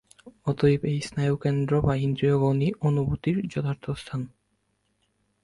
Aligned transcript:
অতএব 0.45 0.81
এই 0.85 0.99
স্নায়ুকেন্দ্র 1.01 1.73
বা 1.81 1.93
ইন্দ্রিয়গণই 1.97 2.69
অনুভূতির 2.81 3.37
যথার্থ 3.47 3.85
স্থান। 3.91 4.21